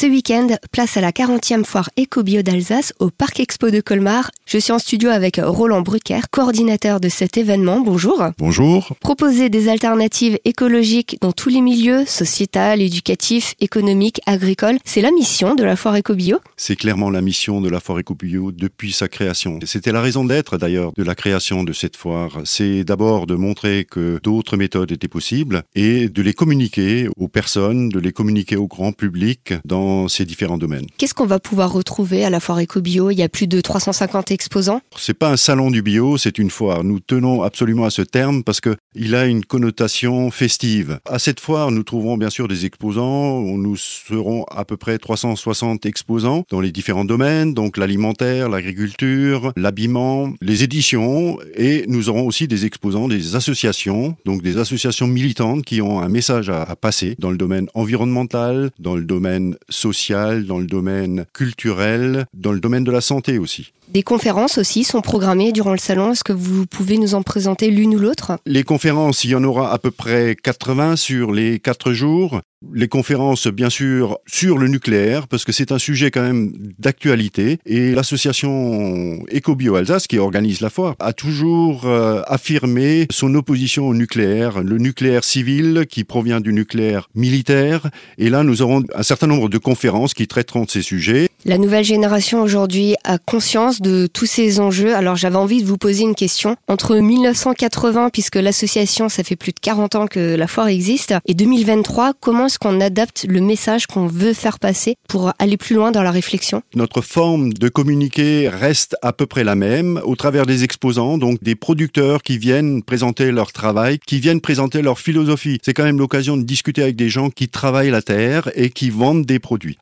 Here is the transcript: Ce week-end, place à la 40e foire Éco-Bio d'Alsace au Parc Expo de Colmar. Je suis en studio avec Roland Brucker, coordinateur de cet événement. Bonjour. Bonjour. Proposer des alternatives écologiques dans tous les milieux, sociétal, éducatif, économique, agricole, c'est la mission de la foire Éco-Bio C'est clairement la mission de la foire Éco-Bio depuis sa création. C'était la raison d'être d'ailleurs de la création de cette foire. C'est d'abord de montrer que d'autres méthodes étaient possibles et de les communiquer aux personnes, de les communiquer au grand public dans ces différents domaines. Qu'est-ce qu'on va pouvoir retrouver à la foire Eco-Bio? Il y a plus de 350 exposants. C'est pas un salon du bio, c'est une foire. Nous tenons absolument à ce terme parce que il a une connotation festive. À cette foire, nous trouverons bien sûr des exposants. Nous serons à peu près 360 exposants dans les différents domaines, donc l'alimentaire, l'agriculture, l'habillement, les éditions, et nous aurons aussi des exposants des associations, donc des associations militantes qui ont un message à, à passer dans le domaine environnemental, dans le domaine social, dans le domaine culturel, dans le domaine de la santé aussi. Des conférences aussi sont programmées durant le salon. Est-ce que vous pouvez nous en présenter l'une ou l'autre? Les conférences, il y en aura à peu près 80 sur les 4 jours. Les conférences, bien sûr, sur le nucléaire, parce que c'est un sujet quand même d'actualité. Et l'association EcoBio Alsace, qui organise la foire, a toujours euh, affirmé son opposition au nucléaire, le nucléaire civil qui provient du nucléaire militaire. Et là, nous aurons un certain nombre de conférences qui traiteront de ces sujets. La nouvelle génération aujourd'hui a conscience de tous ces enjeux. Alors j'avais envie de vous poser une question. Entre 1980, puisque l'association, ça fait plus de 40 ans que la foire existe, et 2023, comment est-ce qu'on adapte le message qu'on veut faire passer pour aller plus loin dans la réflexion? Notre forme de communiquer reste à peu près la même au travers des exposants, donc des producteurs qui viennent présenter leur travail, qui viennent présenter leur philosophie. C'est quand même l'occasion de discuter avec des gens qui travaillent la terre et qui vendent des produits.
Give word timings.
Ce 0.00 0.06
week-end, 0.06 0.46
place 0.72 0.96
à 0.96 1.02
la 1.02 1.12
40e 1.12 1.62
foire 1.62 1.90
Éco-Bio 1.98 2.40
d'Alsace 2.40 2.94
au 3.00 3.10
Parc 3.10 3.38
Expo 3.38 3.68
de 3.68 3.82
Colmar. 3.82 4.30
Je 4.46 4.56
suis 4.56 4.72
en 4.72 4.78
studio 4.78 5.10
avec 5.10 5.38
Roland 5.44 5.82
Brucker, 5.82 6.20
coordinateur 6.30 7.00
de 7.00 7.10
cet 7.10 7.36
événement. 7.36 7.80
Bonjour. 7.80 8.24
Bonjour. 8.38 8.96
Proposer 9.00 9.50
des 9.50 9.68
alternatives 9.68 10.38
écologiques 10.46 11.18
dans 11.20 11.32
tous 11.32 11.50
les 11.50 11.60
milieux, 11.60 12.06
sociétal, 12.06 12.80
éducatif, 12.80 13.52
économique, 13.60 14.22
agricole, 14.24 14.78
c'est 14.86 15.02
la 15.02 15.10
mission 15.10 15.54
de 15.54 15.64
la 15.64 15.76
foire 15.76 15.96
Éco-Bio 15.96 16.38
C'est 16.56 16.76
clairement 16.76 17.10
la 17.10 17.20
mission 17.20 17.60
de 17.60 17.68
la 17.68 17.78
foire 17.78 17.98
Éco-Bio 17.98 18.52
depuis 18.52 18.92
sa 18.92 19.06
création. 19.06 19.58
C'était 19.66 19.92
la 19.92 20.00
raison 20.00 20.24
d'être 20.24 20.56
d'ailleurs 20.56 20.92
de 20.96 21.02
la 21.02 21.14
création 21.14 21.62
de 21.62 21.74
cette 21.74 21.98
foire. 21.98 22.40
C'est 22.46 22.84
d'abord 22.84 23.26
de 23.26 23.34
montrer 23.34 23.84
que 23.84 24.18
d'autres 24.22 24.56
méthodes 24.56 24.92
étaient 24.92 25.08
possibles 25.08 25.62
et 25.74 26.08
de 26.08 26.22
les 26.22 26.32
communiquer 26.32 27.10
aux 27.18 27.28
personnes, 27.28 27.90
de 27.90 27.98
les 27.98 28.12
communiquer 28.12 28.56
au 28.56 28.66
grand 28.66 28.92
public 28.92 29.52
dans 29.66 29.89
ces 30.08 30.24
différents 30.24 30.58
domaines. 30.58 30.86
Qu'est-ce 30.98 31.14
qu'on 31.14 31.26
va 31.26 31.38
pouvoir 31.38 31.72
retrouver 31.72 32.24
à 32.24 32.30
la 32.30 32.40
foire 32.40 32.60
Eco-Bio? 32.60 33.10
Il 33.10 33.18
y 33.18 33.22
a 33.22 33.28
plus 33.28 33.46
de 33.46 33.60
350 33.60 34.30
exposants. 34.30 34.80
C'est 34.96 35.14
pas 35.14 35.30
un 35.30 35.36
salon 35.36 35.70
du 35.70 35.82
bio, 35.82 36.16
c'est 36.18 36.38
une 36.38 36.50
foire. 36.50 36.84
Nous 36.84 37.00
tenons 37.00 37.42
absolument 37.42 37.84
à 37.84 37.90
ce 37.90 38.02
terme 38.02 38.42
parce 38.44 38.60
que 38.60 38.76
il 38.94 39.14
a 39.14 39.26
une 39.26 39.44
connotation 39.44 40.30
festive. 40.30 40.98
À 41.08 41.18
cette 41.18 41.40
foire, 41.40 41.70
nous 41.70 41.82
trouverons 41.82 42.16
bien 42.16 42.30
sûr 42.30 42.48
des 42.48 42.66
exposants. 42.66 43.40
Nous 43.40 43.76
serons 43.76 44.44
à 44.44 44.64
peu 44.64 44.76
près 44.76 44.98
360 44.98 45.86
exposants 45.86 46.44
dans 46.50 46.60
les 46.60 46.72
différents 46.72 47.04
domaines, 47.04 47.54
donc 47.54 47.76
l'alimentaire, 47.76 48.48
l'agriculture, 48.48 49.52
l'habillement, 49.56 50.32
les 50.40 50.64
éditions, 50.64 51.38
et 51.54 51.84
nous 51.88 52.08
aurons 52.08 52.26
aussi 52.26 52.48
des 52.48 52.66
exposants 52.66 53.08
des 53.08 53.36
associations, 53.36 54.16
donc 54.24 54.42
des 54.42 54.58
associations 54.58 55.06
militantes 55.06 55.64
qui 55.64 55.80
ont 55.80 56.00
un 56.00 56.08
message 56.08 56.50
à, 56.50 56.62
à 56.62 56.76
passer 56.76 57.14
dans 57.18 57.30
le 57.30 57.36
domaine 57.36 57.68
environnemental, 57.74 58.70
dans 58.78 58.96
le 58.96 59.04
domaine 59.04 59.56
social, 59.80 60.44
dans 60.44 60.58
le 60.58 60.66
domaine 60.66 61.24
culturel, 61.32 62.26
dans 62.34 62.52
le 62.52 62.60
domaine 62.60 62.84
de 62.84 62.92
la 62.92 63.00
santé 63.00 63.38
aussi. 63.38 63.72
Des 63.92 64.04
conférences 64.04 64.56
aussi 64.56 64.84
sont 64.84 65.00
programmées 65.00 65.50
durant 65.50 65.72
le 65.72 65.78
salon. 65.78 66.12
Est-ce 66.12 66.22
que 66.22 66.32
vous 66.32 66.64
pouvez 66.64 66.96
nous 66.96 67.16
en 67.16 67.22
présenter 67.22 67.72
l'une 67.72 67.96
ou 67.96 67.98
l'autre? 67.98 68.38
Les 68.46 68.62
conférences, 68.62 69.24
il 69.24 69.30
y 69.30 69.34
en 69.34 69.42
aura 69.42 69.72
à 69.72 69.78
peu 69.78 69.90
près 69.90 70.36
80 70.40 70.94
sur 70.94 71.32
les 71.32 71.58
4 71.58 71.92
jours. 71.92 72.40
Les 72.72 72.86
conférences, 72.86 73.48
bien 73.48 73.70
sûr, 73.70 74.18
sur 74.26 74.58
le 74.58 74.68
nucléaire, 74.68 75.26
parce 75.26 75.44
que 75.44 75.50
c'est 75.50 75.72
un 75.72 75.78
sujet 75.78 76.12
quand 76.12 76.22
même 76.22 76.52
d'actualité. 76.78 77.58
Et 77.66 77.92
l'association 77.92 79.24
EcoBio 79.34 79.74
Alsace, 79.74 80.06
qui 80.06 80.18
organise 80.18 80.60
la 80.60 80.70
foire, 80.70 80.94
a 81.00 81.12
toujours 81.12 81.86
euh, 81.86 82.22
affirmé 82.26 83.08
son 83.10 83.34
opposition 83.34 83.88
au 83.88 83.94
nucléaire, 83.94 84.62
le 84.62 84.78
nucléaire 84.78 85.24
civil 85.24 85.86
qui 85.88 86.04
provient 86.04 86.40
du 86.40 86.52
nucléaire 86.52 87.08
militaire. 87.16 87.88
Et 88.18 88.28
là, 88.28 88.44
nous 88.44 88.62
aurons 88.62 88.84
un 88.94 89.02
certain 89.02 89.26
nombre 89.26 89.48
de 89.48 89.58
conférences 89.58 90.14
qui 90.14 90.28
traiteront 90.28 90.64
de 90.64 90.70
ces 90.70 90.82
sujets. 90.82 91.29
La 91.50 91.58
nouvelle 91.58 91.82
génération 91.82 92.42
aujourd'hui 92.42 92.94
a 93.02 93.18
conscience 93.18 93.80
de 93.80 94.06
tous 94.06 94.26
ces 94.26 94.60
enjeux. 94.60 94.94
Alors 94.94 95.16
j'avais 95.16 95.34
envie 95.34 95.60
de 95.60 95.66
vous 95.66 95.78
poser 95.78 96.04
une 96.04 96.14
question. 96.14 96.54
Entre 96.68 96.94
1980, 96.94 98.10
puisque 98.10 98.36
l'association, 98.36 99.08
ça 99.08 99.24
fait 99.24 99.34
plus 99.34 99.50
de 99.50 99.58
40 99.58 99.96
ans 99.96 100.06
que 100.06 100.36
la 100.36 100.46
foire 100.46 100.68
existe, 100.68 101.12
et 101.26 101.34
2023, 101.34 102.12
comment 102.20 102.46
est-ce 102.46 102.60
qu'on 102.60 102.80
adapte 102.80 103.26
le 103.28 103.40
message 103.40 103.88
qu'on 103.88 104.06
veut 104.06 104.32
faire 104.32 104.60
passer 104.60 104.94
pour 105.08 105.32
aller 105.40 105.56
plus 105.56 105.74
loin 105.74 105.90
dans 105.90 106.04
la 106.04 106.12
réflexion? 106.12 106.62
Notre 106.76 107.00
forme 107.00 107.52
de 107.52 107.68
communiquer 107.68 108.48
reste 108.48 108.94
à 109.02 109.12
peu 109.12 109.26
près 109.26 109.42
la 109.42 109.56
même 109.56 110.00
au 110.04 110.14
travers 110.14 110.46
des 110.46 110.62
exposants, 110.62 111.18
donc 111.18 111.42
des 111.42 111.56
producteurs 111.56 112.22
qui 112.22 112.38
viennent 112.38 112.84
présenter 112.84 113.32
leur 113.32 113.50
travail, 113.50 113.98
qui 114.06 114.20
viennent 114.20 114.40
présenter 114.40 114.82
leur 114.82 115.00
philosophie. 115.00 115.58
C'est 115.64 115.74
quand 115.74 115.82
même 115.82 115.98
l'occasion 115.98 116.36
de 116.36 116.44
discuter 116.44 116.84
avec 116.84 116.94
des 116.94 117.08
gens 117.08 117.28
qui 117.28 117.48
travaillent 117.48 117.90
la 117.90 118.02
terre 118.02 118.52
et 118.54 118.70
qui 118.70 118.90
vendent 118.90 119.26
des 119.26 119.40
produits. 119.40 119.78